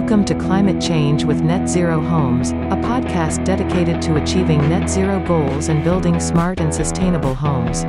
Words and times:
Welcome 0.00 0.24
to 0.24 0.34
Climate 0.34 0.80
Change 0.80 1.24
with 1.24 1.42
Net 1.42 1.68
Zero 1.68 2.00
Homes, 2.00 2.52
a 2.52 2.80
podcast 2.82 3.44
dedicated 3.44 4.00
to 4.00 4.16
achieving 4.16 4.58
net 4.66 4.88
zero 4.88 5.22
goals 5.26 5.68
and 5.68 5.84
building 5.84 6.18
smart 6.18 6.58
and 6.58 6.74
sustainable 6.74 7.34
homes. 7.34 7.84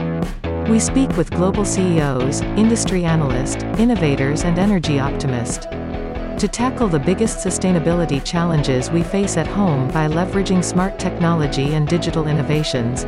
We 0.69 0.77
speak 0.77 1.15
with 1.15 1.31
global 1.31 1.63
CEOs, 1.63 2.41
industry 2.41 3.05
analysts, 3.05 3.63
innovators, 3.79 4.43
and 4.43 4.59
energy 4.59 4.99
optimists 4.99 5.65
to 5.65 6.49
tackle 6.51 6.89
the 6.89 6.99
biggest 6.99 7.37
sustainability 7.37 8.21
challenges 8.25 8.91
we 8.91 9.03
face 9.03 9.37
at 9.37 9.47
home 9.47 9.87
by 9.87 10.09
leveraging 10.09 10.61
smart 10.61 10.99
technology 10.99 11.75
and 11.75 11.87
digital 11.87 12.27
innovations. 12.27 13.05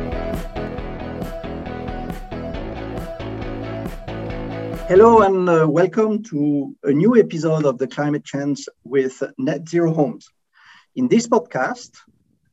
Hello 4.86 5.22
and 5.22 5.48
uh, 5.48 5.66
welcome 5.66 6.22
to 6.24 6.76
a 6.82 6.92
new 6.92 7.16
episode 7.16 7.64
of 7.64 7.78
the 7.78 7.86
Climate 7.86 8.22
Change 8.22 8.68
with 8.84 9.22
Net 9.38 9.66
Zero 9.66 9.94
Homes. 9.94 10.28
In 10.94 11.08
this 11.08 11.26
podcast, 11.26 11.96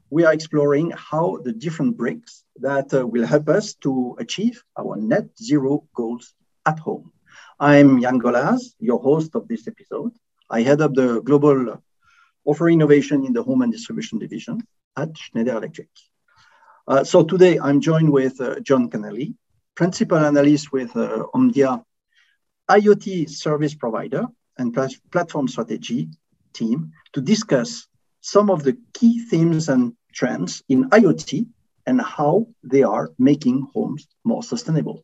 we 0.09 0.23
are 0.23 0.31
exploring 0.31 0.93
how 0.95 1.39
the 1.43 1.51
different 1.51 1.97
bricks 1.97 2.45
that 2.61 2.93
uh, 2.93 3.05
will 3.05 3.25
help 3.25 3.49
us 3.49 3.73
to 3.83 4.15
achieve 4.17 4.63
our 4.79 4.95
net 4.95 5.25
zero 5.37 5.83
goals 5.93 6.33
at 6.65 6.79
home. 6.79 7.11
I'm 7.59 8.01
Jan 8.01 8.17
Golaz, 8.21 8.75
your 8.79 8.99
host 8.99 9.35
of 9.35 9.49
this 9.49 9.67
episode. 9.67 10.13
I 10.49 10.61
head 10.61 10.79
up 10.79 10.93
the 10.93 11.21
global 11.21 11.83
offer 12.45 12.69
innovation 12.69 13.25
in 13.25 13.33
the 13.33 13.43
home 13.43 13.61
and 13.61 13.73
distribution 13.73 14.19
division 14.19 14.65
at 14.95 15.17
Schneider 15.17 15.57
Electric. 15.57 15.89
Uh, 16.87 17.03
so 17.03 17.25
today 17.25 17.59
I'm 17.59 17.81
joined 17.81 18.09
with 18.09 18.39
uh, 18.39 18.61
John 18.61 18.89
Kennelly, 18.89 19.35
principal 19.75 20.19
analyst 20.19 20.71
with 20.71 20.95
uh, 20.95 21.25
Omdia 21.35 21.83
IoT 22.71 23.29
service 23.29 23.75
provider 23.75 24.27
and 24.57 24.73
platform 25.11 25.47
strategy 25.49 26.07
team 26.53 26.93
to 27.11 27.19
discuss 27.19 27.87
some 28.21 28.49
of 28.49 28.63
the 28.63 28.77
key 28.93 29.19
themes 29.29 29.67
and 29.67 29.93
trends 30.13 30.63
in 30.69 30.89
IoT 30.89 31.47
and 31.85 31.99
how 31.99 32.47
they 32.63 32.83
are 32.83 33.11
making 33.19 33.67
homes 33.73 34.07
more 34.23 34.41
sustainable. 34.41 35.03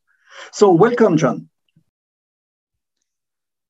So, 0.54 0.72
welcome, 0.72 1.18
John. 1.18 1.50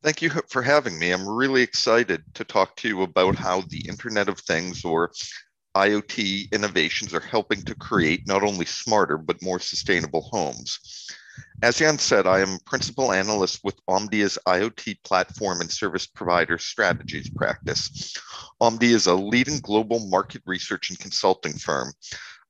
Thank 0.03 0.22
you 0.22 0.30
for 0.48 0.62
having 0.62 1.00
me. 1.00 1.12
I'm 1.12 1.28
really 1.28 1.64
excited 1.64 2.22
to 2.36 2.44
talk 2.44 2.75
to 2.78 2.88
you 2.88 3.02
about 3.02 3.36
how 3.36 3.62
the 3.62 3.84
Internet 3.90 4.30
of 4.30 4.40
Things 4.40 4.86
or 4.86 5.12
IoT 5.75 6.52
innovations 6.52 7.16
are 7.16 7.20
helping 7.36 7.64
to 7.64 7.73
create 7.73 8.28
not 8.28 8.44
only 8.44 8.66
smarter 8.66 9.18
but 9.18 9.42
more 9.42 9.59
sustainable 9.59 10.22
homes. 10.31 11.08
As 11.64 11.78
Jan 11.78 11.98
said, 11.98 12.28
I 12.28 12.42
am 12.42 12.60
principal 12.66 13.12
analyst 13.12 13.62
with 13.64 13.84
Omdia's 13.88 14.38
IoT 14.48 15.04
platform 15.04 15.62
and 15.62 15.72
service 15.72 16.06
provider 16.06 16.60
strategies 16.60 17.32
practice. 17.32 18.16
Omdia 18.62 18.94
is 18.94 19.08
a 19.08 19.16
leading 19.16 19.60
global 19.60 20.08
market 20.08 20.44
research 20.46 20.92
and 20.92 21.00
consulting 21.00 21.54
firm. 21.54 21.94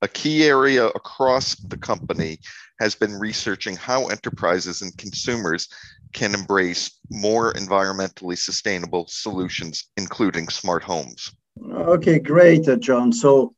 A 0.02 0.08
key 0.08 0.44
area 0.44 0.86
across 0.88 1.54
the 1.54 1.78
company 1.78 2.38
has 2.80 2.94
been 2.94 3.18
researching 3.18 3.76
how 3.76 4.08
enterprises 4.08 4.82
and 4.82 4.96
consumers 4.98 5.68
can 6.12 6.34
embrace 6.34 6.98
more 7.10 7.54
environmentally 7.54 8.36
sustainable 8.36 9.06
solutions, 9.08 9.88
including 9.96 10.48
smart 10.48 10.82
homes. 10.82 11.32
Okay, 11.72 12.18
great, 12.18 12.68
uh, 12.68 12.76
John. 12.76 13.12
So 13.12 13.54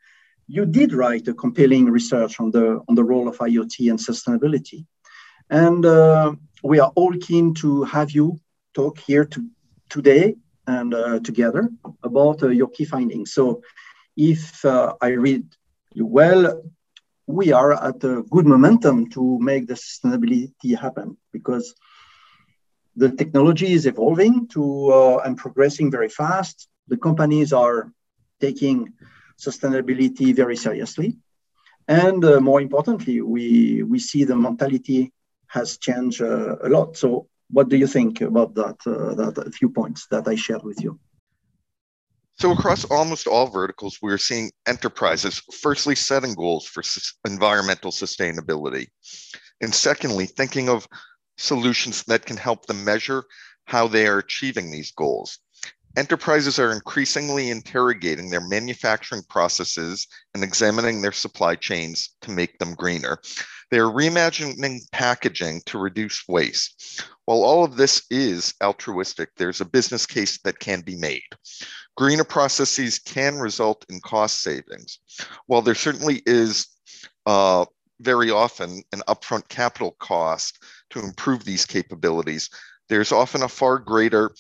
you 0.47 0.64
did 0.64 0.92
write 0.92 1.28
a 1.28 1.34
compelling 1.34 1.86
research 1.86 2.41
on 2.41 2.51
the 2.51 2.81
on 2.89 2.95
the 2.95 3.05
role 3.05 3.28
of 3.28 3.39
IoT 3.39 3.91
and 3.91 3.98
sustainability. 3.98 4.86
And 5.50 5.84
uh, 5.84 6.34
we 6.62 6.78
are 6.78 6.92
all 6.94 7.12
keen 7.20 7.54
to 7.54 7.82
have 7.84 8.12
you 8.12 8.38
talk 8.72 8.98
here 8.98 9.24
to, 9.24 9.46
today 9.88 10.36
and 10.66 10.94
uh, 10.94 11.18
together 11.20 11.68
about 12.05 12.42
uh, 12.42 12.48
your 12.48 12.68
key 12.68 12.84
findings. 12.84 13.33
So, 13.33 13.62
if 14.16 14.64
uh, 14.64 14.94
I 15.00 15.08
read 15.08 15.44
you 15.92 16.06
well, 16.06 16.62
we 17.27 17.52
are 17.52 17.72
at 17.72 18.05
a 18.05 18.22
good 18.30 18.46
momentum 18.46 19.10
to 19.10 19.39
make 19.40 19.66
the 19.66 19.74
sustainability 19.74 20.78
happen 20.78 21.16
because 21.33 21.74
the 22.96 23.10
technology 23.10 23.72
is 23.72 23.86
evolving 23.86 24.48
to 24.48 24.92
uh, 24.92 25.16
and 25.24 25.36
progressing 25.36 25.90
very 25.90 26.08
fast. 26.08 26.68
The 26.89 26.96
companies 26.96 27.52
are 27.52 27.92
taking 28.40 28.92
sustainability 29.39 30.34
very 30.34 30.56
seriously. 30.56 31.16
And 31.89 32.24
uh, 32.24 32.40
more 32.40 32.60
importantly, 32.60 33.20
we, 33.20 33.83
we 33.83 33.98
see 33.98 34.24
the 34.24 34.36
mentality 34.36 35.12
has 35.50 35.78
changed 35.78 36.22
uh, 36.22 36.56
a 36.62 36.68
lot. 36.68 36.96
So, 36.96 37.28
what 37.50 37.68
do 37.68 37.77
you 37.77 37.86
think 37.86 38.20
about 38.20 38.55
that? 38.55 38.77
Uh, 38.86 39.14
that 39.14 39.55
few 39.55 39.68
points 39.70 40.06
that 40.11 40.28
I 40.28 40.36
shared 40.36 40.62
with 40.62 40.80
you. 40.80 40.98
So, 42.38 42.52
across 42.52 42.84
almost 42.84 43.27
all 43.27 43.48
verticals, 43.48 43.98
we're 44.00 44.18
seeing 44.18 44.50
enterprises 44.66 45.42
firstly 45.60 45.94
setting 45.94 46.34
goals 46.34 46.66
for 46.66 46.83
environmental 47.27 47.90
sustainability, 47.90 48.86
and 49.60 49.74
secondly, 49.74 50.27
thinking 50.27 50.68
of 50.68 50.86
solutions 51.36 52.05
that 52.05 52.24
can 52.24 52.36
help 52.36 52.66
them 52.66 52.84
measure 52.84 53.24
how 53.64 53.89
they 53.89 54.06
are 54.06 54.18
achieving 54.18 54.70
these 54.70 54.92
goals. 54.92 55.39
Enterprises 55.96 56.58
are 56.58 56.73
increasingly 56.73 57.51
interrogating 57.51 58.30
their 58.30 58.40
manufacturing 58.40 59.23
processes 59.28 60.06
and 60.34 60.45
examining 60.45 61.02
their 61.02 61.12
supply 61.12 61.56
chains 61.56 62.11
to 62.23 62.30
make 62.30 62.58
them 62.58 62.74
greener. 62.74 63.18
They're 63.70 63.86
reimagining 63.86 64.80
packaging 64.92 65.62
to 65.67 65.78
reduce 65.78 66.27
waste. 66.28 67.02
While 67.24 67.42
all 67.42 67.64
of 67.64 67.77
this 67.77 68.02
is 68.11 68.55
altruistic, 68.62 69.30
there's 69.36 69.61
a 69.61 69.64
business 69.64 70.06
case 70.06 70.39
that 70.42 70.61
can 70.61 70.80
be 70.80 70.96
made. 70.96 71.23
Greener 71.96 72.24
processes 72.24 72.98
can 72.98 73.36
result 73.36 73.84
in 73.89 74.01
cost 74.01 74.42
savings. 74.42 74.98
While 75.46 75.62
there 75.62 75.74
certainly 75.74 76.22
is 76.24 76.68
uh, 77.27 77.64
very 78.01 78.30
often 78.30 78.83
an 78.92 79.02
upfront 79.08 79.48
capital 79.48 79.96
cost 79.98 80.58
to 80.90 81.01
improve 81.01 81.45
these 81.45 81.67
capabilities, 81.67 82.48
there's 82.89 83.12
often 83.12 83.42
a 83.42 83.48
far 83.48 83.78
greater 83.78 84.33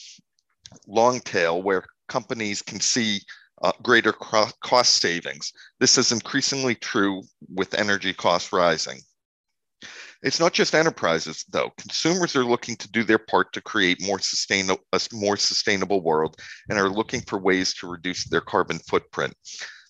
long 0.86 1.20
tail 1.20 1.62
where 1.62 1.84
companies 2.08 2.62
can 2.62 2.80
see 2.80 3.20
uh, 3.62 3.72
greater 3.82 4.12
cost 4.12 5.02
savings. 5.02 5.52
This 5.78 5.98
is 5.98 6.12
increasingly 6.12 6.74
true 6.74 7.22
with 7.54 7.74
energy 7.74 8.14
costs 8.14 8.52
rising. 8.52 9.00
It's 10.22 10.40
not 10.40 10.52
just 10.52 10.74
enterprises, 10.74 11.44
though. 11.48 11.70
Consumers 11.78 12.36
are 12.36 12.44
looking 12.44 12.76
to 12.76 12.90
do 12.90 13.04
their 13.04 13.18
part 13.18 13.52
to 13.54 13.62
create 13.62 14.02
more 14.02 14.18
sustainable, 14.18 14.82
a 14.92 15.00
more 15.12 15.38
sustainable 15.38 16.02
world 16.02 16.36
and 16.68 16.78
are 16.78 16.90
looking 16.90 17.22
for 17.22 17.38
ways 17.38 17.72
to 17.74 17.90
reduce 17.90 18.24
their 18.24 18.42
carbon 18.42 18.78
footprint. 18.80 19.34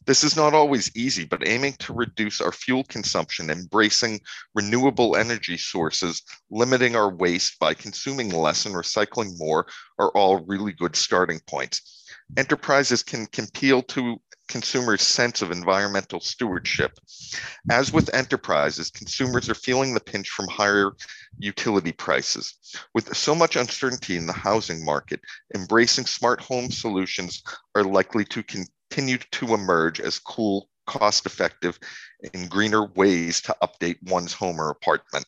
This 0.06 0.24
is 0.24 0.34
not 0.34 0.54
always 0.54 0.90
easy, 0.96 1.24
but 1.24 1.46
aiming 1.46 1.74
to 1.80 1.92
reduce 1.92 2.40
our 2.40 2.52
fuel 2.52 2.84
consumption, 2.84 3.50
embracing 3.50 4.20
renewable 4.54 5.14
energy 5.14 5.56
sources, 5.56 6.22
limiting 6.50 6.96
our 6.96 7.14
waste 7.14 7.58
by 7.58 7.74
consuming 7.74 8.30
less 8.30 8.64
and 8.66 8.74
recycling 8.74 9.38
more 9.38 9.66
are 9.98 10.10
all 10.12 10.44
really 10.46 10.72
good 10.72 10.96
starting 10.96 11.40
points. 11.46 12.06
Enterprises 12.36 13.02
can, 13.02 13.26
can 13.26 13.44
appeal 13.44 13.82
to 13.82 14.16
consumers' 14.48 15.02
sense 15.02 15.42
of 15.42 15.52
environmental 15.52 16.18
stewardship. 16.18 16.98
As 17.70 17.92
with 17.92 18.12
enterprises, 18.12 18.90
consumers 18.90 19.48
are 19.48 19.54
feeling 19.54 19.94
the 19.94 20.00
pinch 20.00 20.28
from 20.28 20.48
higher 20.48 20.90
utility 21.38 21.92
prices. 21.92 22.56
With 22.94 23.16
so 23.16 23.34
much 23.34 23.56
uncertainty 23.56 24.16
in 24.16 24.26
the 24.26 24.32
housing 24.32 24.84
market, 24.84 25.20
embracing 25.54 26.06
smart 26.06 26.40
home 26.40 26.70
solutions 26.70 27.42
are 27.74 27.84
likely 27.84 28.24
to 28.24 28.42
continue 28.90 29.18
to 29.30 29.54
emerge 29.54 30.00
as 30.00 30.18
cool, 30.18 30.68
cost 30.86 31.26
effective, 31.26 31.78
and 32.34 32.50
greener 32.50 32.86
ways 32.86 33.40
to 33.42 33.56
update 33.62 33.98
one's 34.10 34.32
home 34.32 34.60
or 34.60 34.70
apartment. 34.70 35.24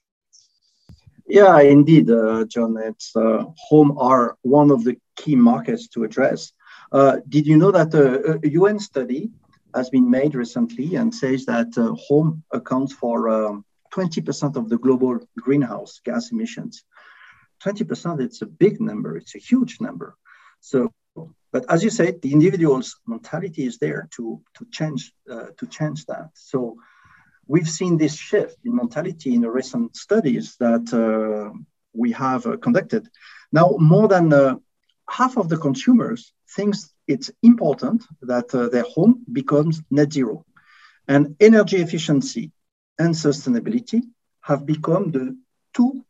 Yeah, 1.27 1.61
indeed, 1.61 2.11
uh, 2.11 2.45
John. 2.45 2.77
It's 2.77 3.15
uh, 3.15 3.45
home 3.57 3.97
are 3.99 4.37
one 4.43 4.71
of 4.71 4.85
the 4.85 4.97
key 5.17 5.37
markets 5.37 5.89
to 5.89 6.05
address. 6.05 6.53
Uh, 6.91 7.19
did 7.29 7.47
you 7.47 7.57
know 7.57 7.71
that 7.71 7.95
a, 7.95 8.41
a, 8.45 8.49
UN 8.51 8.79
study 8.79 9.31
has 9.75 9.89
been 9.89 10.11
made 10.11 10.35
recently 10.35 10.97
and 10.97 11.15
says 11.15 11.47
that 11.47 11.69
uh, 11.79 11.95
home 11.95 12.43
accounts 12.51 12.93
for 12.93 13.29
um, 13.31 13.65
20% 13.95 14.57
of 14.57 14.69
the 14.69 14.77
global 14.77 15.19
greenhouse 15.39 16.01
gas 16.05 16.33
emissions? 16.33 16.85
20%, 17.65 18.21
it's 18.21 18.43
a 18.43 18.47
big 18.47 18.81
number, 18.81 19.17
it's 19.17 19.35
a 19.35 19.39
huge 19.39 19.81
number. 19.81 20.17
So, 20.61 20.93
but 21.53 21.67
as 21.69 21.85
you 21.85 21.91
said, 21.91 22.23
the 22.23 22.33
individual's 22.33 22.97
mentality 23.07 23.67
is 23.67 23.79
there 23.79 24.09
to, 24.13 24.41
to, 24.55 24.67
change, 24.71 25.13
uh, 25.31 25.49
to 25.59 25.67
change 25.67 26.07
that. 26.07 26.31
So 26.35 26.79
we've 27.47 27.69
seen 27.69 27.99
this 27.99 28.17
shift 28.17 28.57
in 28.65 28.75
mentality 28.75 29.35
in 29.35 29.43
the 29.43 29.51
recent 29.51 29.97
studies 29.97 30.57
that 30.61 30.87
uh, 30.93 31.57
we 31.93 32.13
have 32.13 32.47
uh, 32.47 32.57
conducted. 32.57 33.07
Now, 33.53 33.77
more 33.79 34.09
than 34.09 34.33
uh, 34.33 34.57
half 35.09 35.37
of 35.37 35.51
the 35.51 35.59
consumers 35.59 36.33
thinks 36.57 36.91
it's 37.07 37.31
important 37.43 38.03
that 38.23 38.55
uh, 38.55 38.69
their 38.69 38.85
home 38.85 39.25
becomes 39.31 39.83
net 39.91 40.13
zero. 40.13 40.47
And 41.07 41.37
energy 41.41 41.79
efficiency 41.79 42.53
and 42.99 43.15
sustainability 43.15 44.03
have 44.41 44.65
become 44.65 45.11
the 45.11 45.37
two 45.75 46.05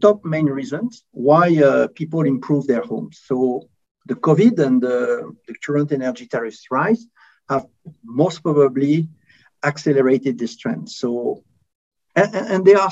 top 0.00 0.24
main 0.24 0.46
reasons 0.46 1.04
why 1.10 1.56
uh, 1.56 1.88
people 1.88 2.22
improve 2.22 2.66
their 2.66 2.82
homes. 2.82 3.20
So 3.24 3.68
the 4.06 4.14
COVID 4.14 4.58
and 4.58 4.82
the, 4.82 5.34
the 5.46 5.54
current 5.64 5.92
energy 5.92 6.26
tariffs 6.26 6.66
rise 6.70 7.06
have 7.48 7.66
most 8.04 8.42
probably 8.42 9.08
accelerated 9.64 10.38
this 10.38 10.56
trend. 10.56 10.90
So, 10.90 11.44
and, 12.16 12.34
and 12.34 12.64
there 12.64 12.78
are 12.78 12.90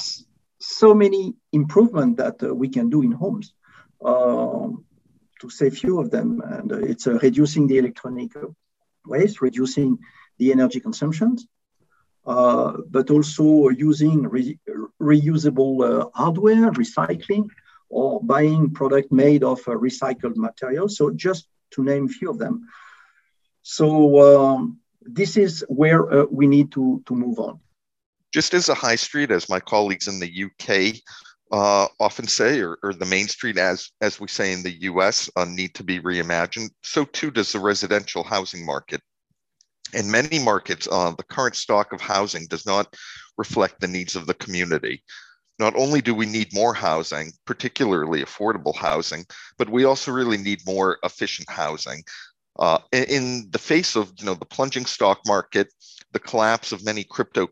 so 0.59 0.95
many 0.95 1.35
improvements 1.53 2.19
that 2.23 2.43
uh, 2.43 2.55
we 2.55 2.69
can 2.69 2.91
do 2.91 3.03
in 3.03 3.13
homes. 3.13 3.55
Um, 4.05 4.85
to 5.41 5.51
say 5.51 5.71
few 5.71 5.99
of 6.01 6.11
them, 6.11 6.43
and 6.45 6.73
uh, 6.73 6.79
it's 6.79 7.07
uh, 7.07 7.19
reducing 7.23 7.67
the 7.67 7.79
electronic 7.79 8.33
waste, 9.07 9.41
reducing 9.41 9.99
the 10.39 10.53
energy 10.53 10.81
consumptions, 10.81 11.47
uh, 12.27 12.73
but 12.89 13.11
also 13.11 13.69
using 13.69 14.23
re 14.23 14.59
reusable 15.01 15.75
uh, 15.83 16.09
hardware, 16.15 16.71
recycling, 16.73 17.49
or 17.91 18.23
buying 18.23 18.71
product 18.71 19.13
made 19.13 19.45
of 19.45 19.59
uh, 19.61 19.73
recycled 19.73 20.37
material. 20.37 20.89
So 20.89 21.11
just 21.11 21.49
to 21.73 21.85
name 21.85 22.07
a 22.07 22.09
few 22.09 22.31
of 22.31 22.39
them. 22.39 22.67
So 23.63 24.47
um, 24.49 24.79
this 25.03 25.37
is 25.37 25.65
where 25.69 26.11
uh, 26.13 26.25
we 26.31 26.47
need 26.47 26.73
to, 26.73 27.03
to 27.07 27.15
move 27.15 27.39
on. 27.39 27.61
Just 28.33 28.55
as 28.55 28.69
a 28.69 28.75
high 28.75 28.97
street, 28.97 29.31
as 29.31 29.49
my 29.49 29.61
colleagues 29.61 30.07
in 30.07 30.21
the 30.21 30.45
UK 30.45 31.01
uh, 31.53 31.89
often 31.99 32.29
say, 32.29 32.61
or, 32.61 32.79
or, 32.83 32.95
the 32.95 33.07
main 33.07 33.27
street, 33.27 33.59
as 33.59 33.91
as 34.01 34.21
we 34.21 34.29
say 34.29 34.53
in 34.53 34.63
the 34.63 34.83
U.S., 34.83 35.29
uh, 35.35 35.45
need 35.45 35.75
to 35.75 35.83
be 35.83 35.99
reimagined. 35.99 36.71
So 36.83 37.05
too 37.05 37.33
does 37.33 37.51
the 37.51 37.59
residential 37.59 38.23
housing 38.23 38.65
market. 38.65 39.01
In 39.93 40.09
many 40.09 40.39
markets, 40.39 40.87
uh, 40.91 41.13
the 41.17 41.25
current 41.25 41.57
stock 41.57 41.93
of 41.93 42.01
housing 42.01 42.47
does 42.47 42.67
not 42.67 42.95
reflect 43.37 43.81
the 43.81 43.89
needs 43.89 44.15
of 44.15 44.27
the 44.27 44.35
community. 44.35 45.03
Not 45.61 45.77
only 45.77 46.01
do 46.01 46.15
we 46.15 46.25
need 46.25 46.55
more 46.55 46.73
housing, 46.73 47.33
particularly 47.45 48.23
affordable 48.23 48.75
housing, 48.75 49.27
but 49.59 49.69
we 49.69 49.85
also 49.85 50.11
really 50.11 50.39
need 50.39 50.67
more 50.67 50.99
efficient 51.05 51.51
housing. 51.51 52.03
Uh, 52.59 52.79
in, 52.93 53.47
the 53.51 53.59
face 53.59 53.95
of 53.95 54.11
you 54.19 54.25
know 54.25 54.33
the 54.33 54.47
plunging 54.47 54.87
stock 54.87 55.21
market, 55.27 55.69
the 56.13 56.19
collapse 56.19 56.73
of 56.73 56.83
many 56.83 57.05
crypto 57.05 57.47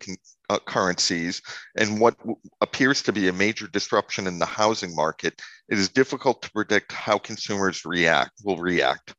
uh, 0.51 0.59
currencies 0.61 1.43
and 1.77 2.01
what 2.01 2.17
appears 2.61 3.03
to 3.03 3.13
be 3.13 3.29
a 3.29 3.33
major 3.33 3.67
disruption 3.69 4.27
in 4.27 4.39
the 4.39 4.47
housing 4.47 4.95
market, 4.95 5.41
it 5.69 5.79
is 5.79 5.89
difficult 5.89 6.41
to 6.43 6.51
predict 6.53 6.93
how 6.93 7.19
consumers 7.19 7.85
react 7.85 8.33
will 8.45 8.57
react. 8.57 9.15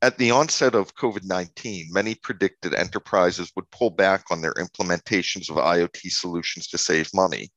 At 0.00 0.16
the 0.16 0.30
onset 0.30 0.74
of 0.74 0.94
COVID-19, 0.94 1.86
many 1.90 2.14
predicted 2.14 2.74
enterprises 2.74 3.52
would 3.54 3.70
pull 3.70 3.90
back 3.90 4.24
on 4.30 4.40
their 4.40 4.54
implementations 4.54 5.50
of 5.50 5.56
IoT 5.56 6.10
solutions 6.10 6.66
to 6.68 6.78
save 6.78 7.10
money. 7.12 7.50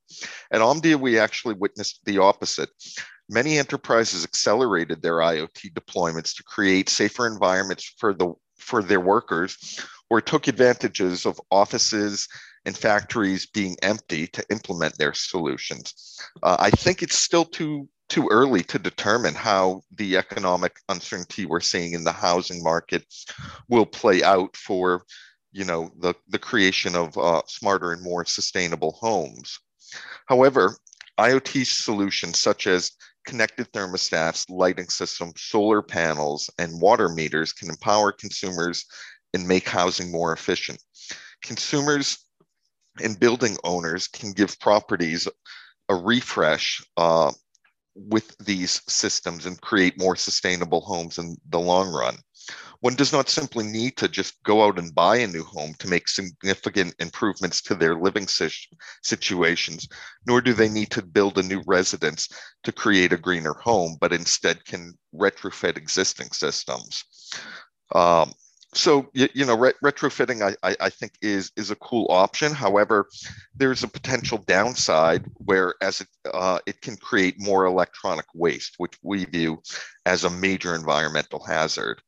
At 0.50 0.60
Omdia, 0.60 0.96
we 0.96 1.18
actually 1.18 1.54
witnessed 1.54 2.00
the 2.04 2.18
opposite. 2.18 2.68
Many 3.28 3.58
enterprises 3.58 4.24
accelerated 4.24 5.02
their 5.02 5.16
IoT 5.16 5.72
deployments 5.72 6.36
to 6.36 6.44
create 6.44 6.88
safer 6.88 7.26
environments 7.26 7.94
for 7.98 8.14
the 8.14 8.34
for 8.58 8.82
their 8.82 9.00
workers 9.00 9.56
or 10.10 10.20
took 10.20 10.48
advantages 10.48 11.26
of 11.26 11.40
offices 11.50 12.28
and 12.66 12.76
factories 12.76 13.46
being 13.46 13.76
empty 13.82 14.26
to 14.26 14.44
implement 14.50 14.98
their 14.98 15.14
solutions. 15.14 16.18
Uh, 16.42 16.56
I 16.58 16.70
think 16.70 17.02
it's 17.02 17.16
still 17.16 17.44
too 17.44 17.88
too 18.08 18.28
early 18.30 18.62
to 18.62 18.78
determine 18.78 19.34
how 19.34 19.82
the 19.96 20.16
economic 20.16 20.78
uncertainty 20.88 21.44
we're 21.44 21.58
seeing 21.60 21.92
in 21.92 22.04
the 22.04 22.12
housing 22.12 22.62
market 22.62 23.04
will 23.68 23.86
play 23.86 24.22
out 24.22 24.56
for 24.56 25.02
you 25.52 25.64
know 25.64 25.90
the, 26.00 26.14
the 26.28 26.38
creation 26.38 26.94
of 26.94 27.16
uh, 27.16 27.42
smarter 27.46 27.92
and 27.92 28.02
more 28.02 28.24
sustainable 28.24 28.92
homes. 29.00 29.58
However, 30.26 30.76
IoT 31.18 31.66
solutions 31.66 32.38
such 32.38 32.66
as 32.66 32.92
connected 33.26 33.72
thermostats, 33.72 34.44
lighting 34.48 34.88
systems, 34.88 35.40
solar 35.40 35.82
panels, 35.82 36.50
and 36.58 36.80
water 36.80 37.08
meters 37.08 37.52
can 37.52 37.70
empower 37.70 38.12
consumers 38.12 38.84
and 39.34 39.46
make 39.46 39.68
housing 39.68 40.10
more 40.12 40.32
efficient. 40.32 40.80
Consumers 41.42 42.25
and 43.02 43.20
building 43.20 43.56
owners 43.64 44.08
can 44.08 44.32
give 44.32 44.58
properties 44.60 45.28
a 45.88 45.94
refresh 45.94 46.82
uh, 46.96 47.32
with 47.94 48.36
these 48.38 48.82
systems 48.88 49.46
and 49.46 49.60
create 49.60 49.98
more 49.98 50.16
sustainable 50.16 50.80
homes 50.80 51.18
in 51.18 51.36
the 51.48 51.60
long 51.60 51.92
run. 51.92 52.16
One 52.80 52.94
does 52.94 53.12
not 53.12 53.28
simply 53.28 53.64
need 53.64 53.96
to 53.96 54.08
just 54.08 54.40
go 54.44 54.64
out 54.64 54.78
and 54.78 54.94
buy 54.94 55.16
a 55.16 55.26
new 55.26 55.42
home 55.42 55.74
to 55.78 55.88
make 55.88 56.08
significant 56.08 56.94
improvements 56.98 57.62
to 57.62 57.74
their 57.74 57.96
living 57.96 58.28
situations, 59.02 59.88
nor 60.26 60.40
do 60.40 60.52
they 60.52 60.68
need 60.68 60.90
to 60.90 61.02
build 61.02 61.38
a 61.38 61.42
new 61.42 61.62
residence 61.66 62.28
to 62.64 62.72
create 62.72 63.12
a 63.12 63.16
greener 63.16 63.54
home, 63.54 63.96
but 64.00 64.12
instead 64.12 64.64
can 64.64 64.96
retrofit 65.14 65.76
existing 65.76 66.30
systems. 66.30 67.02
Um, 67.94 68.32
so 68.76 69.08
you, 69.14 69.28
you 69.34 69.44
know 69.44 69.56
retrofitting 69.56 70.42
I, 70.42 70.68
I, 70.68 70.76
I 70.80 70.90
think 70.90 71.12
is 71.22 71.50
is 71.56 71.70
a 71.70 71.76
cool 71.76 72.06
option. 72.10 72.52
However 72.52 73.08
there's 73.54 73.82
a 73.82 73.88
potential 73.88 74.38
downside 74.38 75.24
where 75.34 75.74
as 75.80 76.02
it, 76.02 76.08
uh, 76.32 76.58
it 76.66 76.80
can 76.82 76.96
create 76.96 77.40
more 77.40 77.64
electronic 77.64 78.26
waste 78.34 78.74
which 78.78 78.94
we 79.02 79.24
view 79.24 79.62
as 80.04 80.24
a 80.24 80.30
major 80.30 80.74
environmental 80.74 81.42
hazard. 81.44 82.02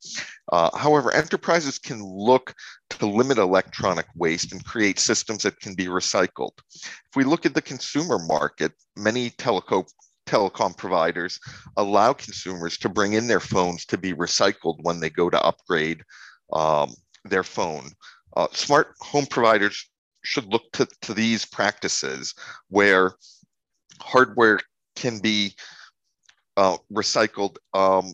Uh, 0.51 0.75
however 0.77 1.13
enterprises 1.13 1.79
can 1.79 2.03
look 2.03 2.53
to 2.89 3.05
limit 3.05 3.37
electronic 3.37 4.07
waste 4.15 4.51
and 4.51 4.65
create 4.65 4.99
systems 4.99 5.43
that 5.43 5.59
can 5.59 5.75
be 5.75 5.87
recycled. 5.87 6.57
If 6.69 7.15
we 7.15 7.23
look 7.23 7.45
at 7.45 7.53
the 7.53 7.61
consumer 7.61 8.19
market 8.19 8.71
many 8.95 9.31
teleco 9.31 9.85
telecom 10.29 10.77
providers 10.77 11.39
allow 11.75 12.13
consumers 12.13 12.77
to 12.77 12.87
bring 12.87 13.13
in 13.13 13.27
their 13.27 13.39
phones 13.39 13.83
to 13.83 13.97
be 13.97 14.13
recycled 14.13 14.77
when 14.83 14.99
they 14.99 15.09
go 15.09 15.27
to 15.27 15.43
upgrade 15.43 16.03
um, 16.53 16.93
their 17.25 17.43
phone. 17.43 17.91
Uh, 18.35 18.47
smart 18.51 18.95
home 18.99 19.25
providers 19.25 19.89
should 20.23 20.45
look 20.45 20.63
to, 20.73 20.87
to 21.01 21.13
these 21.13 21.45
practices 21.45 22.33
where 22.69 23.13
hardware 23.99 24.59
can 24.95 25.19
be 25.19 25.55
uh, 26.57 26.77
recycled 26.91 27.55
um, 27.73 28.13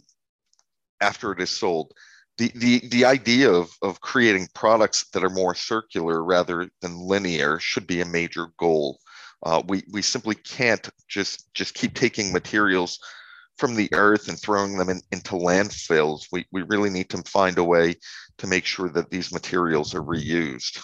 after 1.02 1.32
it 1.32 1.42
is 1.42 1.50
sold. 1.50 1.92
The, 2.38 2.52
the, 2.56 2.88
the 2.90 3.06
idea 3.06 3.50
of, 3.50 3.72
of 3.82 4.02
creating 4.02 4.50
products 4.54 5.06
that 5.14 5.24
are 5.24 5.30
more 5.30 5.56
circular 5.56 6.24
rather 6.24 6.70
than 6.82 7.00
linear 7.00 7.60
should 7.60 7.88
be 7.88 8.02
a 8.02 8.06
major 8.06 8.48
goal. 8.58 9.00
Uh, 9.44 9.62
we, 9.68 9.84
we 9.92 10.02
simply 10.02 10.36
can't 10.36 10.90
just, 11.08 11.54
just 11.54 11.74
keep 11.74 11.94
taking 11.94 12.34
materials 12.34 13.00
from 13.58 13.76
the 13.76 13.90
earth 13.94 14.28
and 14.28 14.40
throwing 14.40 14.78
them 14.78 14.90
in, 14.90 15.02
into 15.12 15.34
landfills. 15.34 16.28
We, 16.32 16.46
we 16.52 16.64
really 16.64 16.90
need 16.90 17.10
to 17.12 17.24
find 17.24 17.58
a 17.58 17.64
way 17.64 17.96
to 18.38 18.48
make 18.48 18.66
sure 18.66 18.90
that 18.90 19.10
these 19.10 19.32
materials 19.32 19.96
are 19.96 20.02
reused. 20.02 20.82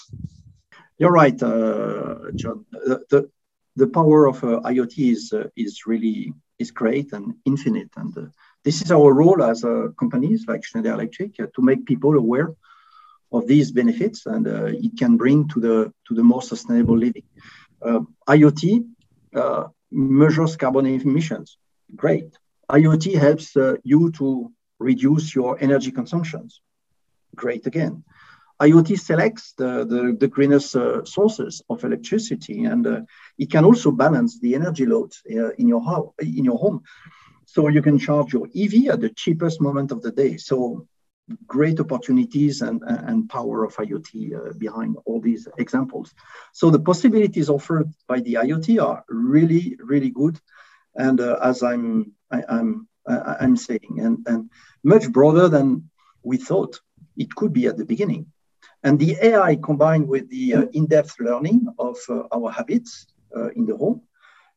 You're 0.97 1.11
right, 1.11 1.41
uh, 1.41 2.31
John. 2.35 2.65
The, 2.71 3.03
the, 3.09 3.29
the, 3.75 3.87
power 3.87 4.27
of 4.27 4.43
uh, 4.43 4.61
IoT 4.61 5.11
is, 5.11 5.33
uh, 5.33 5.47
is 5.55 5.85
really 5.85 6.33
is 6.59 6.71
great 6.71 7.11
and 7.13 7.33
infinite. 7.45 7.89
And 7.97 8.17
uh, 8.17 8.21
this 8.63 8.81
is 8.81 8.91
our 8.91 9.11
role 9.11 9.43
as 9.43 9.65
uh, 9.65 9.87
companies 9.99 10.45
like 10.47 10.63
Schneider 10.63 10.93
Electric 10.93 11.39
uh, 11.39 11.47
to 11.55 11.61
make 11.61 11.85
people 11.85 12.15
aware 12.15 12.53
of 13.31 13.47
these 13.47 13.71
benefits 13.71 14.25
and 14.25 14.45
it 14.45 14.97
can 14.99 15.15
bring 15.15 15.47
to 15.47 15.59
the, 15.61 15.93
to 16.07 16.13
the 16.13 16.21
more 16.21 16.41
sustainable 16.41 16.97
living. 16.97 17.23
IoT 18.27 18.85
measures 19.89 20.57
carbon 20.57 20.85
emissions. 20.85 21.57
Great 21.95 22.37
IoT 22.71 23.17
helps 23.19 23.55
uh, 23.57 23.75
you 23.83 24.11
to 24.11 24.51
reduce 24.79 25.35
your 25.35 25.57
energy 25.59 25.91
consumptions. 25.91 26.61
Great 27.35 27.67
again. 27.67 28.03
IoT 28.61 28.99
selects 28.99 29.53
the, 29.57 29.85
the, 29.85 30.15
the 30.19 30.27
greenest 30.27 30.75
uh, 30.75 31.03
sources 31.03 31.63
of 31.69 31.83
electricity 31.83 32.65
and 32.65 32.85
uh, 32.85 33.01
it 33.37 33.49
can 33.49 33.65
also 33.65 33.91
balance 33.91 34.39
the 34.39 34.53
energy 34.53 34.85
load 34.85 35.11
uh, 35.31 35.49
in, 35.53 35.67
your 35.67 36.13
in 36.19 36.45
your 36.45 36.59
home. 36.59 36.83
So 37.45 37.67
you 37.67 37.81
can 37.81 37.97
charge 37.97 38.33
your 38.33 38.47
EV 38.55 38.87
at 38.93 39.01
the 39.01 39.09
cheapest 39.09 39.59
moment 39.61 39.91
of 39.91 40.01
the 40.01 40.11
day. 40.11 40.37
So 40.37 40.87
great 41.47 41.79
opportunities 41.79 42.61
and, 42.61 42.81
and 42.85 43.29
power 43.29 43.63
of 43.63 43.75
IoT 43.75 44.35
uh, 44.35 44.53
behind 44.57 44.95
all 45.05 45.19
these 45.19 45.47
examples. 45.57 46.13
So 46.53 46.69
the 46.69 46.79
possibilities 46.79 47.49
offered 47.49 47.91
by 48.07 48.19
the 48.21 48.35
IoT 48.35 48.81
are 48.81 49.03
really, 49.09 49.77
really 49.79 50.11
good. 50.11 50.39
And 50.95 51.19
uh, 51.19 51.39
as 51.41 51.63
I'm 51.63 52.13
I, 52.31 52.43
am 52.47 52.87
I'm, 53.07 53.35
I'm 53.39 53.57
saying, 53.57 53.99
and, 53.99 54.25
and 54.27 54.49
much 54.83 55.11
broader 55.11 55.47
than 55.47 55.89
we 56.23 56.37
thought 56.37 56.79
it 57.17 57.33
could 57.35 57.53
be 57.53 57.67
at 57.67 57.77
the 57.77 57.85
beginning. 57.85 58.27
And 58.83 58.97
the 58.99 59.17
AI 59.21 59.57
combined 59.57 60.07
with 60.07 60.29
the 60.29 60.55
uh, 60.55 60.65
in-depth 60.73 61.19
learning 61.19 61.67
of 61.77 61.97
uh, 62.09 62.23
our 62.31 62.51
habits 62.51 63.07
uh, 63.35 63.49
in 63.49 63.65
the 63.65 63.77
home 63.77 64.01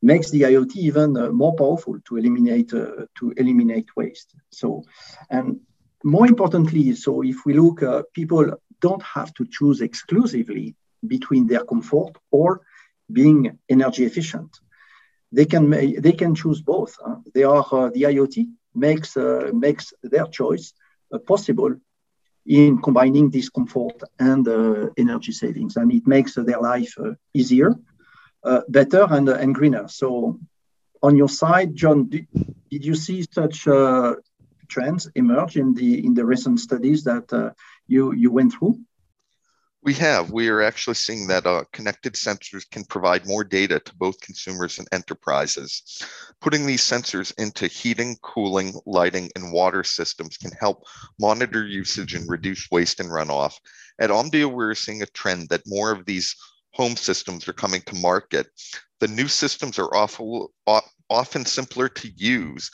makes 0.03 0.31
the 0.31 0.43
IoT 0.43 0.77
even 0.77 1.17
uh, 1.17 1.31
more 1.31 1.55
powerful 1.57 1.99
to 2.07 2.17
eliminate 2.17 2.73
uh, 2.73 3.07
to 3.19 3.33
eliminate 3.37 3.89
waste. 3.97 4.35
So, 4.51 4.85
and 5.31 5.61
more 6.03 6.27
importantly, 6.27 6.95
so 6.95 7.23
if 7.23 7.45
we 7.47 7.55
look, 7.55 7.83
uh, 7.83 8.03
people 8.15 8.45
don't 8.81 9.03
have 9.03 9.33
to 9.35 9.47
choose 9.47 9.81
exclusively 9.81 10.75
between 11.07 11.47
their 11.47 11.65
comfort 11.65 12.13
or 12.31 12.61
being 13.11 13.59
energy 13.69 14.05
efficient 14.05 14.51
they 15.35 15.47
can 15.47 15.71
they 15.71 16.13
can 16.13 16.35
choose 16.35 16.61
both. 16.63 16.97
Huh? 17.05 17.17
They 17.35 17.45
are 17.45 17.67
uh, 17.73 17.91
the 17.91 18.03
IoT 18.03 18.47
makes 18.75 19.17
uh, 19.17 19.51
makes 19.53 19.93
their 20.03 20.27
choice 20.27 20.73
uh, 21.13 21.19
possible 21.19 21.75
in 22.47 22.81
combining 22.83 23.31
this 23.31 23.49
comfort 23.49 24.03
and 24.19 24.47
uh, 24.47 24.91
energy 24.97 25.33
savings, 25.33 25.77
and 25.77 25.93
it 25.93 26.07
makes 26.07 26.37
uh, 26.37 26.43
their 26.43 26.61
life 26.61 26.95
uh, 26.99 27.13
easier, 27.33 27.75
better, 28.69 29.07
and 29.11 29.29
and 29.29 29.55
greener. 29.55 29.89
So, 29.89 30.39
on 31.03 31.17
your 31.17 31.29
side, 31.29 31.75
John, 31.75 32.09
did, 32.09 32.27
did 32.71 32.85
you 32.85 32.95
see 32.95 33.27
such 33.31 33.67
trends 34.69 35.11
emerge 35.15 35.57
in 35.57 35.75
the 35.75 36.05
in 36.07 36.15
the 36.15 36.25
recent 36.25 36.61
studies 36.61 37.05
that 37.05 37.55
you 37.87 38.13
you 38.13 38.31
went 38.31 38.53
through? 38.53 38.79
We 39.85 39.93
have. 39.95 40.31
We 40.31 40.49
are 40.49 40.63
actually 40.63 40.95
seeing 40.95 41.27
that 41.27 41.47
uh, 41.47 41.65
connected 41.75 42.15
sensors 42.15 42.69
can 42.71 42.85
provide 42.85 43.27
more 43.27 43.45
data 43.45 43.81
to 43.81 43.97
both 43.97 44.19
consumers 44.23 44.79
and 44.79 44.89
enterprises. 44.93 46.03
Putting 46.41 46.65
these 46.65 46.81
sensors 46.81 47.35
into 47.37 47.67
heating, 47.67 48.17
cooling, 48.23 48.81
lighting, 48.87 49.31
and 49.37 49.53
water 49.53 49.85
systems 49.85 50.39
can 50.39 50.53
help 50.53 50.85
monitor 51.21 51.67
usage 51.67 52.15
and 52.15 52.27
reduce 52.31 52.71
waste 52.71 52.99
and 52.99 53.11
runoff. 53.11 53.57
At 53.99 54.09
Omdia, 54.09 54.51
we're 54.51 54.75
seeing 54.75 55.03
a 55.03 55.07
trend 55.07 55.51
that 55.51 55.67
more 55.67 55.91
of 55.91 56.07
these 56.07 56.35
home 56.73 56.97
systems 56.97 57.47
are 57.47 57.53
coming 57.53 57.83
to 57.83 57.95
market. 57.95 58.47
The 59.01 59.09
new 59.09 59.29
systems 59.29 59.79
are 59.79 59.95
awful, 59.95 60.51
often 61.11 61.45
simpler 61.45 61.91
to 61.91 62.09
use 62.17 62.71